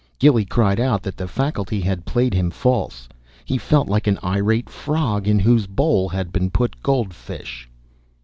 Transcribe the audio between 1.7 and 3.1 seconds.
had played him false.